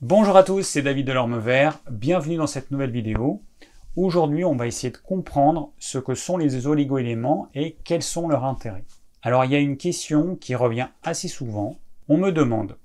[0.00, 3.40] Bonjour à tous, c'est David Delorme Vert, bienvenue dans cette nouvelle vidéo.
[3.94, 8.44] Aujourd'hui, on va essayer de comprendre ce que sont les oligoéléments et quels sont leurs
[8.44, 8.84] intérêts.
[9.22, 11.76] Alors, il y a une question qui revient assez souvent.
[12.08, 12.76] On me demande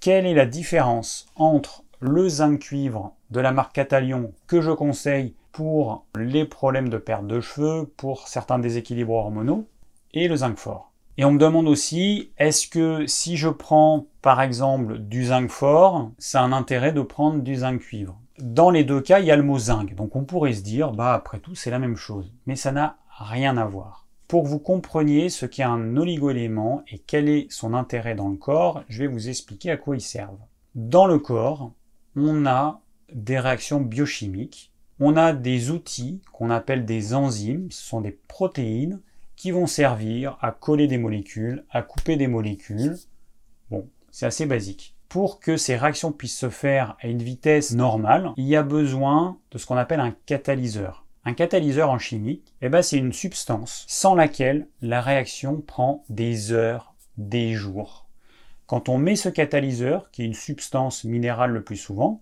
[0.00, 5.34] quelle est la différence entre le zinc cuivre de la marque Catalion que je conseille
[5.52, 9.68] pour les problèmes de perte de cheveux, pour certains déséquilibres hormonaux,
[10.14, 10.89] et le zinc fort?
[11.20, 16.12] Et on me demande aussi, est-ce que si je prends par exemple du zinc fort,
[16.16, 18.18] ça a un intérêt de prendre du zinc cuivre?
[18.38, 20.92] Dans les deux cas, il y a le mot zinc, donc on pourrait se dire,
[20.92, 22.32] bah après tout, c'est la même chose.
[22.46, 24.06] Mais ça n'a rien à voir.
[24.28, 28.38] Pour que vous compreniez ce qu'est un oligoélément et quel est son intérêt dans le
[28.38, 30.40] corps, je vais vous expliquer à quoi ils servent.
[30.74, 31.74] Dans le corps,
[32.16, 32.80] on a
[33.12, 39.02] des réactions biochimiques, on a des outils qu'on appelle des enzymes, ce sont des protéines
[39.40, 42.98] qui vont servir à coller des molécules, à couper des molécules.
[43.70, 44.94] Bon, c'est assez basique.
[45.08, 49.38] Pour que ces réactions puissent se faire à une vitesse normale, il y a besoin
[49.50, 51.06] de ce qu'on appelle un catalyseur.
[51.24, 56.52] Un catalyseur en chimie, eh ben, c'est une substance sans laquelle la réaction prend des
[56.52, 58.10] heures, des jours.
[58.66, 62.20] Quand on met ce catalyseur, qui est une substance minérale le plus souvent,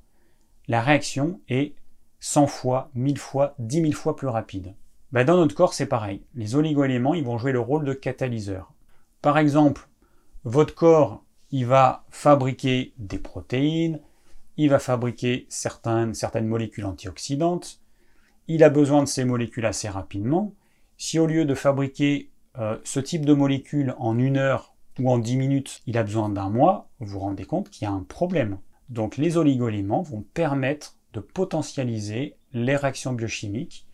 [0.68, 1.74] la réaction est
[2.20, 4.76] 100 fois, 1000 fois, 10 000 fois plus rapide.
[5.12, 6.22] Ben, dans notre corps, c'est pareil.
[6.34, 8.74] Les oligoéléments, ils vont jouer le rôle de catalyseur.
[9.22, 9.88] Par exemple,
[10.44, 14.00] votre corps, il va fabriquer des protéines,
[14.58, 17.80] il va fabriquer certaines, molécules antioxydantes,
[18.48, 20.52] il a besoin de ces molécules assez rapidement.
[20.98, 25.18] Si au lieu de fabriquer euh, ce type de molécules en une heure ou en
[25.18, 28.02] 10 minutes, il a besoin d'un mois, vous vous rendez compte qu'il y a un
[28.02, 28.58] problème.
[28.90, 33.87] Donc les oligoéléments vont permettre de potentialiser les réactions biochimiques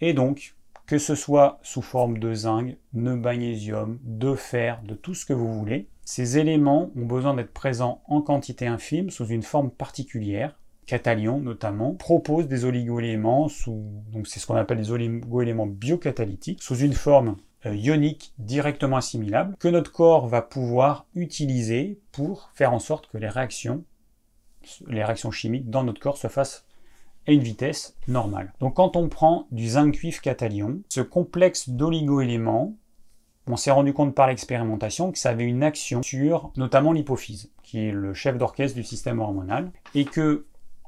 [0.00, 0.54] et donc
[0.86, 5.32] que ce soit sous forme de zinc, de magnésium, de fer, de tout ce que
[5.32, 10.58] vous voulez, ces éléments ont besoin d'être présents en quantité infime sous une forme particulière.
[10.86, 13.84] Catalion notamment propose des oligoéléments sous
[14.24, 19.68] c'est ce qu'on appelle des oligoéléments biocatalytiques sous une forme euh, ionique directement assimilable que
[19.68, 23.84] notre corps va pouvoir utiliser pour faire en sorte que les réactions,
[24.88, 26.66] les réactions chimiques dans notre corps se fassent
[27.26, 28.52] à une vitesse normale.
[28.60, 32.76] Donc quand on prend du zinc cuivre catalion, ce complexe d'oligoéléments,
[33.46, 37.86] on s'est rendu compte par l'expérimentation que ça avait une action sur notamment l'hypophyse, qui
[37.86, 40.46] est le chef d'orchestre du système hormonal, et que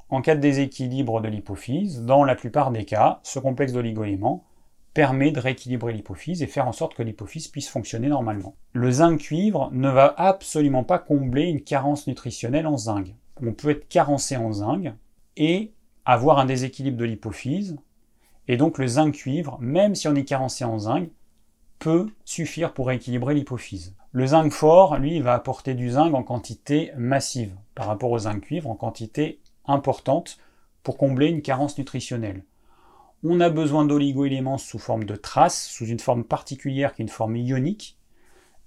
[0.08, 4.44] en cas de déséquilibre de l'hypophyse, dans la plupart des cas, ce complexe d'oligoéléments
[4.92, 8.54] permet de rééquilibrer l'hypophyse et faire en sorte que l'hypophyse puisse fonctionner normalement.
[8.74, 13.14] Le zinc cuivre ne va absolument pas combler une carence nutritionnelle en zinc.
[13.42, 14.92] On peut être carencé en zinc
[15.38, 15.72] et
[16.04, 17.76] avoir un déséquilibre de l'hypophyse,
[18.48, 21.08] et donc le zinc cuivre, même si on est carencé en zinc,
[21.78, 23.94] peut suffire pour rééquilibrer l'hypophyse.
[24.12, 28.40] Le zinc fort, lui, va apporter du zinc en quantité massive par rapport au zinc
[28.40, 30.38] cuivre en quantité importante
[30.82, 32.44] pour combler une carence nutritionnelle.
[33.24, 37.08] On a besoin d'oligoéléments sous forme de traces, sous une forme particulière qui est une
[37.08, 37.96] forme ionique.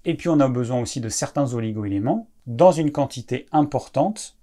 [0.06, 4.38] Et puis on a besoin aussi de certains oligoéléments dans une quantité importante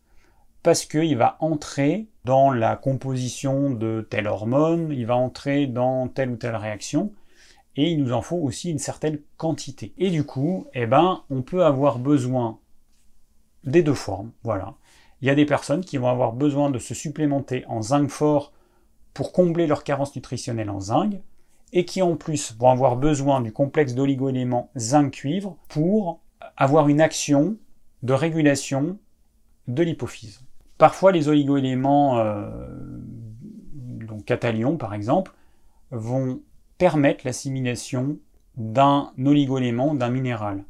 [0.62, 6.30] parce qu'il va entrer dans la composition de telle hormone, il va entrer dans telle
[6.30, 7.12] ou telle réaction,
[7.76, 9.92] et il nous en faut aussi une certaine quantité.
[9.98, 12.58] Et du coup, eh ben, on peut avoir besoin
[13.64, 14.74] des deux formes, voilà.
[15.20, 18.52] Il y a des personnes qui vont avoir besoin de se supplémenter en zinc fort
[19.14, 21.14] pour combler leur carence nutritionnelle en zinc,
[21.72, 26.20] et qui en plus vont avoir besoin du complexe d'oligoéléments zinc-cuivre pour
[26.56, 27.56] avoir une action
[28.02, 28.98] de régulation
[29.68, 30.42] de l'hypophyse.
[30.82, 32.50] Parfois, les oligoéléments, euh,
[33.72, 35.32] donc catalion par exemple,
[35.92, 36.40] vont
[36.76, 38.18] permettre l'assimilation
[38.56, 40.64] d'un oligoélément, d'un minéral.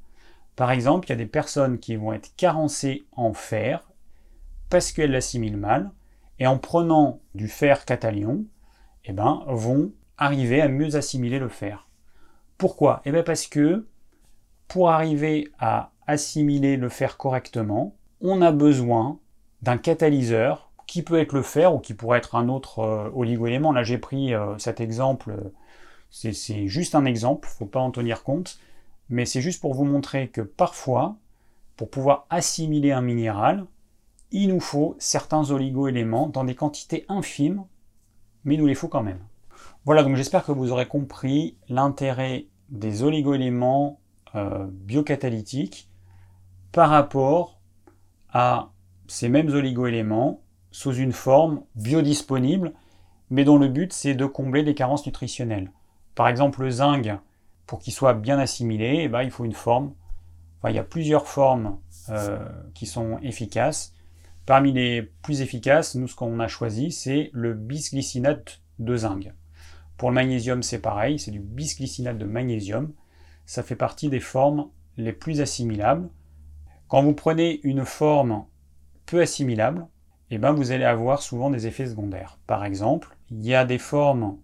[0.55, 3.91] Par exemple, il y a des personnes qui vont être carencées en fer
[4.69, 5.91] parce qu'elles l'assimilent mal,
[6.39, 8.45] et en prenant du fer catalion,
[9.07, 11.89] eh ben, vont arriver à mieux assimiler le fer.
[12.59, 13.01] Pourquoi?
[13.07, 13.87] Eh bien parce que
[14.69, 19.19] pour arriver à assimiler le fer correctement, on a besoin
[19.63, 23.73] d'un catalyseur qui peut être le fer ou qui pourrait être un autre euh, oligoélément.
[23.73, 25.35] Là, j'ai pris euh, cet exemple,
[26.11, 28.59] c'est juste un exemple, il ne faut pas en tenir compte,
[29.09, 31.17] mais c'est juste pour vous montrer que parfois,
[31.77, 33.67] pour pouvoir assimiler un minéral,
[34.31, 37.65] il nous faut certains oligoéléments dans des quantités infimes,
[38.45, 39.21] mais il nous les faut quand même.
[39.85, 44.01] Voilà, donc j'espère que vous aurez compris l'intérêt des oligoéléments
[44.35, 45.89] euh, biocatalytiques
[46.73, 47.61] par rapport
[48.33, 48.72] à
[49.13, 52.73] ces mêmes oligoéléments sous une forme biodisponible,
[53.29, 55.71] mais dont le but c'est de combler des carences nutritionnelles.
[56.15, 57.11] Par exemple, le zinc,
[57.67, 59.93] pour qu'il soit bien assimilé, eh ben, il faut une forme.
[60.59, 61.79] Enfin, il y a plusieurs formes
[62.09, 63.95] euh, qui sont efficaces.
[64.47, 69.31] Parmi les plus efficaces, nous ce qu'on a choisi, c'est le bisglycinate de zinc.
[69.99, 72.95] Pour le magnésium, c'est pareil, c'est du bisglycinate de magnésium.
[73.45, 76.09] Ça fait partie des formes les plus assimilables.
[76.89, 78.47] Quand vous prenez une forme
[79.07, 79.87] peu assimilable,
[80.31, 82.39] eh ben vous allez avoir souvent des effets secondaires.
[82.47, 84.39] Par exemple, il y a des formes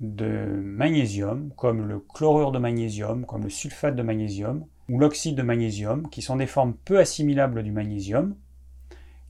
[0.00, 5.42] de magnésium, comme le chlorure de magnésium, comme le sulfate de magnésium, ou l'oxyde de
[5.42, 8.36] magnésium, qui sont des formes peu assimilables du magnésium,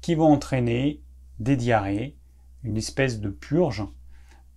[0.00, 1.02] qui vont entraîner
[1.40, 2.16] des diarrhées,
[2.64, 3.84] une espèce de purge,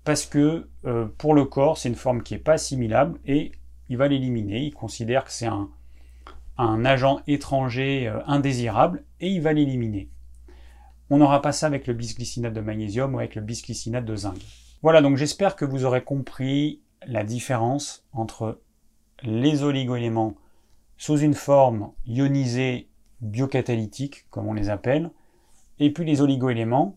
[0.04, 3.52] parce que euh, pour le corps, c'est une forme qui n'est pas assimilable et
[3.90, 4.62] il va l'éliminer.
[4.62, 5.70] Il considère que c'est un,
[6.58, 10.10] agent étranger euh, indésirable et il va l'éliminer.
[11.10, 14.38] On n'aura pas ça avec le bisglycinate de magnésium ou avec le bisglycinate de zinc.
[14.82, 18.62] Voilà, donc j'espère que vous aurez compris la différence entre
[19.24, 20.36] les oligoéléments
[20.98, 22.90] sous une forme ionisée
[23.22, 25.12] biocatalytique, comme on les appelle,
[25.80, 26.96] et puis les oligoéléments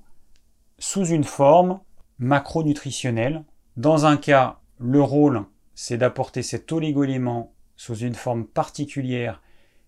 [0.78, 1.80] sous une forme
[2.18, 3.44] macronutritionnelle.
[3.76, 9.42] Dans un cas, le rôle, c'est d'apporter cet oligoélément sous une forme particulière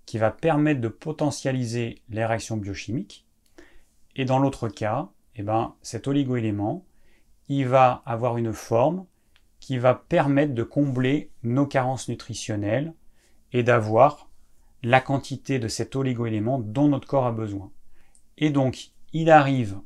[0.06, 3.26] qui va permettre de potentialiser les réactions biochimiques.
[4.14, 6.86] Et dans l'autre cas, eh ben, cet oligoélément,
[7.48, 9.04] il va avoir une forme
[9.60, 12.94] qui va permettre de combler nos carences nutritionnelles
[13.52, 14.30] et d'avoir
[14.82, 17.72] la quantité de cet oligoélément dont notre corps a besoin.
[18.38, 19.80] Et donc, il arrive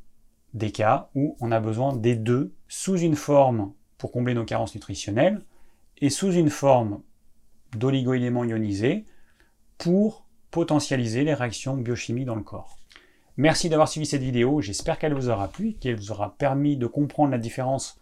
[0.54, 4.74] des cas où on a besoin des deux sous une forme pour combler nos carences
[4.74, 5.44] nutritionnelles
[5.98, 7.02] et sous une forme
[7.76, 9.04] d'oligoéléments ionisés
[9.80, 12.76] pour potentialiser les réactions biochimiques dans le corps.
[13.36, 16.86] Merci d'avoir suivi cette vidéo, j'espère qu'elle vous aura plu, qu'elle vous aura permis de
[16.86, 17.98] comprendre la différence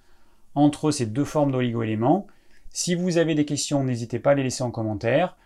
[0.57, 2.27] entre ces deux formes d'oligoéléments.
[2.71, 5.37] Si vous avez des questions, n'hésitez pas à les laisser en commentaire.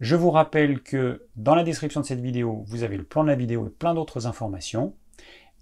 [0.00, 3.28] Je vous rappelle que dans la description de cette vidéo, vous avez le plan de
[3.28, 4.94] la vidéo et plein d'autres informations.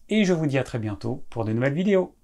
[0.08, 2.14] Et je vous dis à très bientôt pour de nouvelles vidéos.